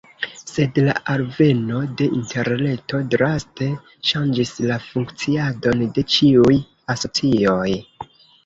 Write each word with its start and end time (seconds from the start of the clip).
Sed 0.51 0.77
la 0.85 0.93
alveno 1.15 1.81
de 1.99 2.07
interreto 2.19 3.01
draste 3.15 3.69
ŝanĝis 4.13 4.55
la 4.71 4.81
funkciadon 4.89 5.87
de 5.99 6.09
ĉiuj 6.17 6.59
asocioj. 6.97 7.71